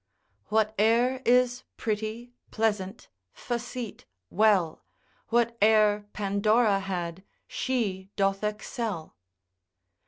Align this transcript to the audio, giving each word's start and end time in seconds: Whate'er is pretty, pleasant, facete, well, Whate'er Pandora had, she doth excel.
Whate'er 0.45 1.21
is 1.27 1.61
pretty, 1.77 2.33
pleasant, 2.49 3.07
facete, 3.35 4.05
well, 4.31 4.83
Whate'er 5.29 6.07
Pandora 6.11 6.79
had, 6.79 7.23
she 7.45 8.09
doth 8.15 8.43
excel. 8.43 9.15